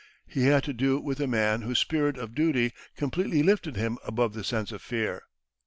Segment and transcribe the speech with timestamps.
[0.25, 4.33] He had to do with a man whose spirit of duty completely lifted him above
[4.33, 5.21] the sense of fear.